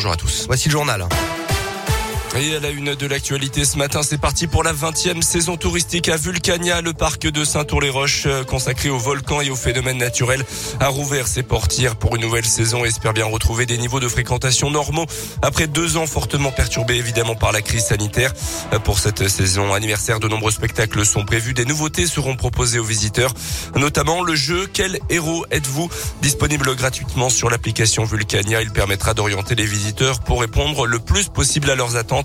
Bonjour 0.00 0.12
à 0.12 0.16
tous. 0.16 0.46
Voici 0.46 0.68
le 0.68 0.72
journal. 0.72 1.08
Et 2.36 2.54
à 2.54 2.60
la 2.60 2.68
une 2.70 2.94
de 2.94 3.06
l'actualité 3.06 3.64
ce 3.64 3.78
matin, 3.78 4.02
c'est 4.02 4.18
parti 4.18 4.46
pour 4.46 4.62
la 4.62 4.72
20e 4.72 5.22
saison 5.22 5.56
touristique 5.56 6.08
à 6.08 6.16
Vulcania. 6.16 6.82
Le 6.82 6.92
parc 6.92 7.22
de 7.22 7.42
Saint-Tour-les-Roches, 7.42 8.24
euh, 8.26 8.44
consacré 8.44 8.90
aux 8.90 8.98
volcans 8.98 9.40
et 9.40 9.50
aux 9.50 9.56
phénomènes 9.56 9.96
naturels, 9.96 10.44
a 10.78 10.88
rouvert 10.88 11.26
ses 11.26 11.42
portières 11.42 11.96
pour 11.96 12.16
une 12.16 12.22
nouvelle 12.22 12.44
saison 12.44 12.84
et 12.84 12.88
espère 12.88 13.14
bien 13.14 13.24
retrouver 13.24 13.64
des 13.66 13.78
niveaux 13.78 13.98
de 13.98 14.08
fréquentation 14.08 14.70
normaux 14.70 15.06
après 15.42 15.66
deux 15.66 15.96
ans 15.96 16.06
fortement 16.06 16.52
perturbés 16.52 16.96
évidemment 16.96 17.34
par 17.34 17.50
la 17.50 17.62
crise 17.62 17.86
sanitaire. 17.86 18.34
Euh, 18.72 18.78
pour 18.78 18.98
cette 18.98 19.26
saison 19.26 19.72
anniversaire, 19.72 20.20
de 20.20 20.28
nombreux 20.28 20.52
spectacles 20.52 21.04
sont 21.06 21.24
prévus. 21.24 21.54
Des 21.54 21.64
nouveautés 21.64 22.06
seront 22.06 22.36
proposées 22.36 22.78
aux 22.78 22.84
visiteurs, 22.84 23.32
notamment 23.74 24.22
le 24.22 24.36
jeu 24.36 24.68
Quel 24.72 25.00
héros 25.08 25.46
êtes-vous? 25.50 25.88
Disponible 26.20 26.76
gratuitement 26.76 27.30
sur 27.30 27.48
l'application 27.48 28.04
Vulcania. 28.04 28.60
Il 28.60 28.70
permettra 28.70 29.14
d'orienter 29.14 29.54
les 29.54 29.66
visiteurs 29.66 30.20
pour 30.20 30.42
répondre 30.42 30.86
le 30.86 30.98
plus 30.98 31.28
possible 31.28 31.70
à 31.70 31.74
leurs 31.74 31.96
attentes 31.96 32.17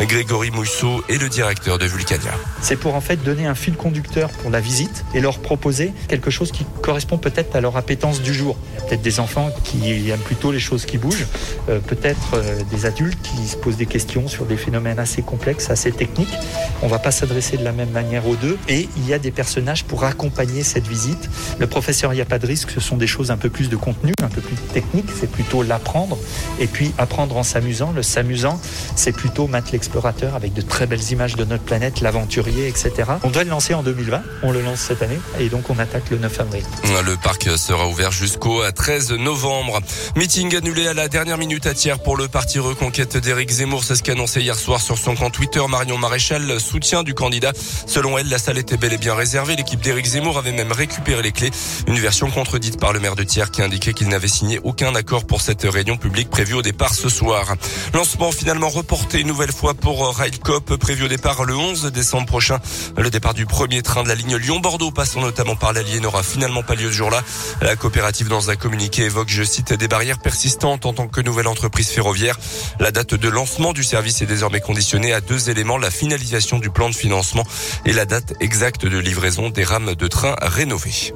Grégory 0.00 0.50
Mousseau 0.50 1.02
est 1.08 1.18
le 1.18 1.28
directeur 1.28 1.78
de 1.78 1.86
Vulcania. 1.86 2.32
C'est 2.62 2.76
pour 2.76 2.94
en 2.94 3.00
fait 3.00 3.22
donner 3.22 3.46
un 3.46 3.54
fil 3.54 3.74
conducteur 3.74 4.30
pour 4.30 4.50
la 4.50 4.60
visite 4.60 5.04
et 5.14 5.20
leur 5.20 5.38
proposer 5.38 5.92
quelque 6.08 6.30
chose 6.30 6.52
qui 6.52 6.64
correspond 6.82 7.18
peut-être 7.18 7.56
à 7.56 7.60
leur 7.60 7.76
appétence 7.76 8.20
du 8.20 8.34
jour. 8.34 8.56
Peut-être 8.88 9.02
des 9.02 9.20
enfants 9.20 9.50
qui 9.64 10.10
aiment 10.10 10.18
plutôt 10.20 10.52
les 10.52 10.60
choses 10.60 10.86
qui 10.86 10.98
bougent, 10.98 11.26
euh, 11.68 11.78
peut-être 11.80 12.34
euh, 12.34 12.60
des 12.70 12.86
adultes 12.86 13.18
qui 13.22 13.46
se 13.48 13.56
posent 13.56 13.76
des 13.76 13.86
questions 13.86 14.28
sur 14.28 14.46
des 14.46 14.56
phénomènes 14.56 14.98
assez 14.98 15.22
complexes, 15.22 15.70
assez 15.70 15.92
techniques. 15.92 16.34
On 16.82 16.88
va 16.88 16.98
pas 16.98 17.10
s'adresser 17.10 17.56
de 17.56 17.64
la 17.64 17.72
même 17.72 17.90
manière 17.90 18.26
aux 18.26 18.36
deux 18.36 18.58
et 18.68 18.88
il 18.96 19.08
y 19.08 19.14
a 19.14 19.18
des 19.18 19.30
personnages 19.30 19.84
pour 19.84 20.04
accompagner 20.04 20.62
cette 20.62 20.86
visite. 20.86 21.28
Le 21.58 21.66
professeur 21.66 22.12
Il 22.12 22.16
n'y 22.16 22.22
a 22.22 22.26
pas 22.26 22.38
de 22.38 22.46
risque, 22.46 22.70
ce 22.70 22.80
sont 22.80 22.96
des 22.96 23.06
choses 23.06 23.30
un 23.30 23.36
peu 23.36 23.50
plus 23.50 23.68
de 23.68 23.76
contenu, 23.76 24.12
un 24.22 24.28
peu 24.28 24.40
plus 24.40 24.56
technique, 24.72 25.06
c'est 25.18 25.30
plutôt 25.30 25.62
l'apprendre 25.62 26.18
et 26.60 26.66
puis 26.66 26.92
apprendre 26.98 27.36
en 27.36 27.42
s'amusant. 27.42 27.92
Le 27.92 28.02
s'amusant, 28.02 28.60
c'est 28.96 29.12
plutôt 29.12 29.33
plutôt 29.34 29.50
l'explorateur 29.72 30.36
avec 30.36 30.52
de 30.52 30.60
très 30.60 30.86
belles 30.86 31.10
images 31.10 31.34
de 31.34 31.44
notre 31.44 31.64
planète, 31.64 32.00
l'aventurier, 32.00 32.68
etc. 32.68 32.92
On 33.24 33.30
doit 33.30 33.42
le 33.42 33.50
lancer 33.50 33.74
en 33.74 33.82
2020, 33.82 34.22
on 34.44 34.52
le 34.52 34.62
lance 34.62 34.78
cette 34.80 35.02
année 35.02 35.18
et 35.40 35.48
donc 35.48 35.70
on 35.70 35.78
attaque 35.80 36.10
le 36.10 36.18
9 36.18 36.40
avril. 36.40 36.62
Le 37.04 37.16
parc 37.16 37.48
sera 37.58 37.88
ouvert 37.88 38.12
jusqu'au 38.12 38.62
13 38.70 39.12
novembre. 39.12 39.80
Meeting 40.14 40.54
annulé 40.54 40.86
à 40.86 40.94
la 40.94 41.08
dernière 41.08 41.38
minute 41.38 41.66
à 41.66 41.74
tiers 41.74 41.98
pour 41.98 42.16
le 42.16 42.28
parti 42.28 42.60
reconquête 42.60 43.16
d'Éric 43.16 43.50
Zemmour. 43.50 43.82
C'est 43.82 43.96
ce 43.96 44.04
qu'a 44.04 44.12
annoncé 44.12 44.40
hier 44.40 44.54
soir 44.54 44.80
sur 44.80 44.98
son 44.98 45.16
compte 45.16 45.32
Twitter 45.32 45.62
Marion 45.68 45.98
Maréchal, 45.98 46.60
soutien 46.60 47.02
du 47.02 47.14
candidat. 47.14 47.52
Selon 47.86 48.16
elle, 48.16 48.28
la 48.28 48.38
salle 48.38 48.58
était 48.58 48.76
bel 48.76 48.92
et 48.92 48.98
bien 48.98 49.14
réservée. 49.14 49.56
L'équipe 49.56 49.80
d'Éric 49.80 50.06
Zemmour 50.06 50.38
avait 50.38 50.52
même 50.52 50.70
récupéré 50.70 51.22
les 51.22 51.32
clés. 51.32 51.50
Une 51.88 51.98
version 51.98 52.30
contredite 52.30 52.78
par 52.78 52.92
le 52.92 53.00
maire 53.00 53.16
de 53.16 53.24
Thiers 53.24 53.50
qui 53.52 53.62
indiquait 53.62 53.94
qu'il 53.94 54.08
n'avait 54.08 54.28
signé 54.28 54.60
aucun 54.62 54.94
accord 54.94 55.26
pour 55.26 55.40
cette 55.40 55.62
réunion 55.64 55.96
publique 55.96 56.30
prévue 56.30 56.54
au 56.54 56.62
départ 56.62 56.94
ce 56.94 57.08
soir. 57.08 57.56
Lancement 57.92 58.30
finalement 58.30 58.68
reporté 58.68 59.23
une 59.24 59.28
nouvelle 59.28 59.52
fois 59.52 59.72
pour 59.72 60.14
Railcop, 60.14 60.76
prévu 60.76 61.04
au 61.04 61.08
départ 61.08 61.44
le 61.44 61.56
11 61.56 61.86
décembre 61.92 62.26
prochain. 62.26 62.58
Le 62.98 63.08
départ 63.08 63.32
du 63.32 63.46
premier 63.46 63.80
train 63.80 64.02
de 64.02 64.08
la 64.08 64.14
ligne 64.14 64.36
Lyon-Bordeaux, 64.36 64.90
passant 64.90 65.22
notamment 65.22 65.56
par 65.56 65.72
l'Allier, 65.72 65.98
n'aura 65.98 66.22
finalement 66.22 66.62
pas 66.62 66.74
lieu 66.74 66.88
ce 66.88 66.96
jour-là. 66.96 67.22
La 67.62 67.74
coopérative, 67.74 68.28
dans 68.28 68.50
un 68.50 68.56
communiqué, 68.56 69.04
évoque, 69.04 69.30
je 69.30 69.42
cite, 69.42 69.72
des 69.72 69.88
barrières 69.88 70.18
persistantes 70.18 70.84
en 70.84 70.92
tant 70.92 71.08
que 71.08 71.22
nouvelle 71.22 71.48
entreprise 71.48 71.88
ferroviaire. 71.88 72.38
La 72.80 72.90
date 72.90 73.14
de 73.14 73.28
lancement 73.30 73.72
du 73.72 73.82
service 73.82 74.20
est 74.20 74.26
désormais 74.26 74.60
conditionnée 74.60 75.14
à 75.14 75.22
deux 75.22 75.48
éléments, 75.48 75.78
la 75.78 75.90
finalisation 75.90 76.58
du 76.58 76.68
plan 76.68 76.90
de 76.90 76.94
financement 76.94 77.44
et 77.86 77.94
la 77.94 78.04
date 78.04 78.34
exacte 78.40 78.84
de 78.84 78.98
livraison 78.98 79.48
des 79.48 79.64
rames 79.64 79.94
de 79.94 80.06
train 80.06 80.36
rénovées. 80.42 81.14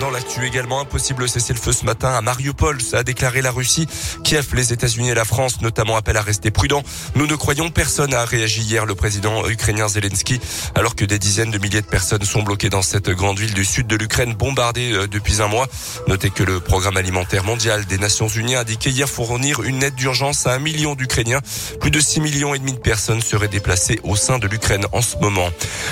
Dans 0.00 0.10
l'actu 0.10 0.46
également, 0.46 0.80
impossible 0.80 1.28
cessez-le-feu 1.28 1.72
ce 1.72 1.84
matin 1.84 2.08
à 2.08 2.22
Mariupol, 2.22 2.80
ça 2.80 2.98
a 2.98 3.02
déclaré 3.02 3.42
la 3.42 3.50
Russie. 3.50 3.86
Kiev, 4.24 4.46
les 4.54 4.72
États-Unis 4.72 5.10
et 5.10 5.14
la 5.14 5.26
France 5.26 5.60
notamment 5.60 5.94
appellent 5.94 6.16
à 6.16 6.22
rester 6.22 6.50
prudents. 6.50 6.82
Nous 7.16 7.26
ne 7.26 7.36
croyons 7.36 7.68
personne 7.68 8.14
a 8.14 8.24
réagi 8.24 8.62
hier 8.62 8.86
le 8.86 8.94
président 8.94 9.46
ukrainien 9.46 9.88
Zelensky, 9.88 10.40
alors 10.74 10.96
que 10.96 11.04
des 11.04 11.18
dizaines 11.18 11.50
de 11.50 11.58
milliers 11.58 11.82
de 11.82 11.86
personnes 11.86 12.24
sont 12.24 12.42
bloquées 12.42 12.70
dans 12.70 12.80
cette 12.80 13.10
grande 13.10 13.38
ville 13.38 13.52
du 13.52 13.66
sud 13.66 13.88
de 13.88 13.96
l'Ukraine 13.96 14.32
bombardée 14.32 14.92
euh, 14.92 15.06
depuis 15.06 15.42
un 15.42 15.48
mois. 15.48 15.68
Notez 16.08 16.30
que 16.30 16.44
le 16.44 16.60
programme 16.60 16.96
alimentaire 16.96 17.44
mondial 17.44 17.84
des 17.84 17.98
Nations 17.98 18.28
Unies 18.28 18.54
a 18.54 18.60
indiqué 18.60 18.88
hier 18.88 19.08
fournir 19.08 19.62
une 19.62 19.82
aide 19.82 19.96
d'urgence 19.96 20.46
à 20.46 20.54
un 20.54 20.60
million 20.60 20.94
d'Ukrainiens. 20.94 21.42
Plus 21.78 21.90
de 21.90 22.00
6 22.00 22.20
millions 22.20 22.54
et 22.54 22.58
demi 22.58 22.72
de 22.72 22.78
personnes 22.78 23.20
seraient 23.20 23.48
déplacées 23.48 24.00
au 24.02 24.16
sein 24.16 24.38
de 24.38 24.48
l'Ukraine 24.48 24.86
en 24.92 25.02
ce 25.02 25.18
moment. 25.18 25.50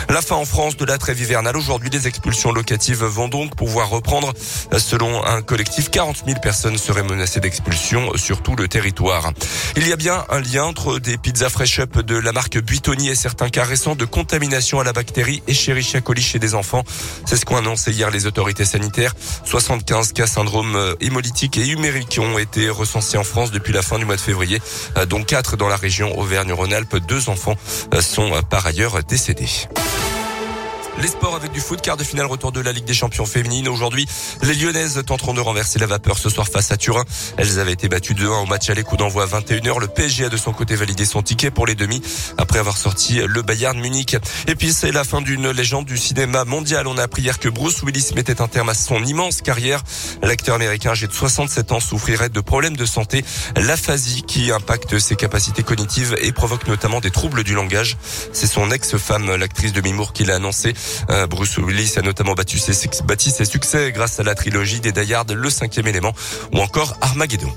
La 0.08 0.22
fin 0.22 0.36
en 0.36 0.46
France 0.46 0.78
de 0.78 0.86
la 0.86 0.96
trêve 0.96 1.20
hivernale. 1.20 1.58
Aujourd'hui, 1.58 1.90
les 1.90 2.08
expulsions 2.08 2.52
locatives 2.52 3.04
vont 3.04 3.28
donc 3.28 3.54
pouvoir 3.54 3.97
Selon 4.76 5.24
un 5.24 5.42
collectif, 5.42 5.90
40 5.90 6.24
000 6.26 6.40
personnes 6.40 6.78
seraient 6.78 7.02
menacées 7.02 7.40
d'expulsion 7.40 8.16
sur 8.16 8.42
tout 8.42 8.56
le 8.56 8.68
territoire. 8.68 9.32
Il 9.76 9.86
y 9.88 9.92
a 9.92 9.96
bien 9.96 10.24
un 10.30 10.40
lien 10.40 10.64
entre 10.64 10.98
des 10.98 11.18
pizzas 11.18 11.48
fresh 11.48 11.80
up 11.80 11.98
de 12.00 12.16
la 12.16 12.32
marque 12.32 12.58
Buitoni 12.58 13.08
et 13.08 13.14
certains 13.14 13.48
cas 13.48 13.64
récents 13.64 13.94
de 13.94 14.04
contamination 14.04 14.80
à 14.80 14.84
la 14.84 14.92
bactérie 14.92 15.42
Escherichia 15.46 16.00
coli 16.00 16.22
chez 16.22 16.38
des 16.38 16.54
enfants. 16.54 16.84
C'est 17.26 17.36
ce 17.36 17.44
qu'ont 17.44 17.56
annoncé 17.56 17.92
hier 17.92 18.10
les 18.10 18.26
autorités 18.26 18.64
sanitaires. 18.64 19.14
75 19.44 20.12
cas 20.12 20.26
syndrome 20.26 20.76
euh, 20.76 20.94
hémolytique 21.00 21.58
et 21.58 21.66
humérique 21.66 22.18
ont 22.20 22.38
été 22.38 22.68
recensés 22.70 23.18
en 23.18 23.24
France 23.24 23.50
depuis 23.50 23.72
la 23.72 23.82
fin 23.82 23.98
du 23.98 24.04
mois 24.04 24.16
de 24.16 24.20
février, 24.20 24.60
euh, 24.96 25.06
dont 25.06 25.22
4 25.22 25.56
dans 25.56 25.68
la 25.68 25.76
région 25.76 26.18
Auvergne-Rhône-Alpes. 26.18 26.96
Deux 27.06 27.28
enfants 27.28 27.56
euh, 27.94 28.00
sont 28.00 28.30
par 28.50 28.66
ailleurs 28.66 29.02
décédés. 29.04 29.68
Les 31.00 31.06
sports 31.06 31.36
avec 31.36 31.52
du 31.52 31.60
foot, 31.60 31.80
quart 31.80 31.96
de 31.96 32.02
finale 32.02 32.26
retour 32.26 32.50
de 32.50 32.60
la 32.60 32.72
Ligue 32.72 32.84
des 32.84 32.94
Champions 32.94 33.24
féminines. 33.24 33.68
Aujourd'hui, 33.68 34.08
les 34.42 34.54
Lyonnaises 34.54 35.00
tenteront 35.06 35.32
de 35.32 35.40
renverser 35.40 35.78
la 35.78 35.86
vapeur 35.86 36.18
ce 36.18 36.28
soir 36.28 36.48
face 36.48 36.72
à 36.72 36.76
Turin. 36.76 37.04
Elles 37.36 37.60
avaient 37.60 37.72
été 37.72 37.88
battues 37.88 38.14
2-1 38.14 38.42
au 38.42 38.46
match 38.46 38.68
à 38.68 38.74
coup 38.82 38.96
d'envoi 38.96 39.22
à 39.22 39.26
21h. 39.26 39.78
Le 39.78 39.86
PSG 39.86 40.24
a 40.24 40.28
de 40.28 40.36
son 40.36 40.52
côté 40.52 40.74
validé 40.74 41.04
son 41.04 41.22
ticket 41.22 41.52
pour 41.52 41.66
les 41.66 41.76
demi 41.76 42.02
après 42.36 42.58
avoir 42.58 42.76
sorti 42.76 43.20
le 43.24 43.42
Bayern 43.42 43.78
Munich. 43.78 44.16
Et 44.48 44.56
puis 44.56 44.72
c'est 44.72 44.90
la 44.90 45.04
fin 45.04 45.20
d'une 45.20 45.50
légende 45.50 45.84
du 45.84 45.96
cinéma 45.98 46.44
mondial. 46.44 46.88
On 46.88 46.98
a 46.98 47.04
appris 47.04 47.22
hier 47.22 47.38
que 47.38 47.48
Bruce 47.48 47.80
Willis 47.84 48.10
mettait 48.16 48.40
un 48.40 48.48
terme 48.48 48.68
à 48.68 48.74
son 48.74 49.04
immense 49.04 49.40
carrière. 49.40 49.84
L'acteur 50.22 50.56
américain 50.56 50.90
âgé 50.90 51.06
de 51.06 51.12
67 51.12 51.70
ans 51.70 51.80
souffrirait 51.80 52.28
de 52.28 52.40
problèmes 52.40 52.76
de 52.76 52.86
santé, 52.86 53.24
l'aphasie 53.54 54.22
qui 54.22 54.50
impacte 54.50 54.98
ses 54.98 55.14
capacités 55.14 55.62
cognitives 55.62 56.16
et 56.20 56.32
provoque 56.32 56.66
notamment 56.66 56.98
des 56.98 57.12
troubles 57.12 57.44
du 57.44 57.54
langage. 57.54 57.96
C'est 58.32 58.48
son 58.48 58.72
ex-femme, 58.72 59.36
l'actrice 59.36 59.72
de 59.72 59.80
Mimour, 59.80 60.12
qui 60.12 60.24
l'a 60.24 60.34
annoncé. 60.34 60.74
Euh, 61.10 61.26
Bruce 61.26 61.58
Willis 61.58 61.94
a 61.96 62.02
notamment 62.02 62.34
battu 62.34 62.58
ses, 62.58 62.88
bâti 63.04 63.30
ses 63.30 63.44
succès 63.44 63.92
grâce 63.92 64.20
à 64.20 64.22
la 64.22 64.34
trilogie 64.34 64.80
des 64.80 64.92
Die 64.92 65.14
Le 65.34 65.50
cinquième 65.50 65.86
élément 65.86 66.12
ou 66.52 66.58
encore 66.58 66.96
Armageddon. 67.00 67.52